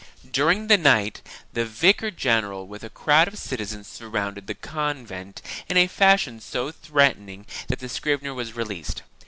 During 0.31 0.65
the 0.65 0.79
night 0.79 1.21
the 1.53 1.63
vicar 1.63 2.09
general 2.09 2.65
with 2.65 2.83
a 2.83 2.89
crowd 2.89 3.27
of 3.27 3.37
citizens 3.37 3.85
surrounded 3.87 4.47
the 4.47 4.55
convent 4.55 5.43
in 5.69 5.77
a 5.77 5.85
fashion 5.85 6.39
so 6.41 6.71
threatening 6.71 7.45
that 7.67 7.77
the 7.77 7.87
scrivener 7.87 8.33
was 8.33 8.55
released. 8.55 9.03